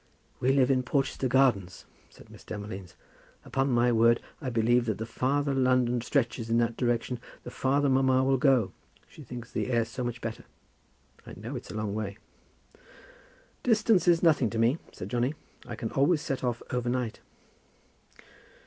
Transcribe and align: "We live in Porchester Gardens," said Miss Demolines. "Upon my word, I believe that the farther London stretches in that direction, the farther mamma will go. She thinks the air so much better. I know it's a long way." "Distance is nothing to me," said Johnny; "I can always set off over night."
"We 0.39 0.51
live 0.51 0.71
in 0.71 0.81
Porchester 0.81 1.27
Gardens," 1.27 1.85
said 2.09 2.31
Miss 2.31 2.43
Demolines. 2.43 2.95
"Upon 3.45 3.69
my 3.69 3.91
word, 3.91 4.19
I 4.41 4.49
believe 4.49 4.85
that 4.87 4.97
the 4.97 5.05
farther 5.05 5.53
London 5.53 6.01
stretches 6.01 6.49
in 6.49 6.57
that 6.57 6.75
direction, 6.75 7.19
the 7.43 7.51
farther 7.51 7.87
mamma 7.87 8.23
will 8.23 8.39
go. 8.39 8.71
She 9.07 9.21
thinks 9.21 9.51
the 9.51 9.69
air 9.71 9.85
so 9.85 10.03
much 10.03 10.19
better. 10.19 10.45
I 11.27 11.35
know 11.37 11.55
it's 11.55 11.69
a 11.69 11.75
long 11.75 11.93
way." 11.93 12.17
"Distance 13.61 14.07
is 14.07 14.23
nothing 14.23 14.49
to 14.49 14.57
me," 14.57 14.79
said 14.91 15.07
Johnny; 15.07 15.35
"I 15.67 15.75
can 15.75 15.91
always 15.91 16.21
set 16.21 16.43
off 16.43 16.63
over 16.71 16.89
night." 16.89 17.19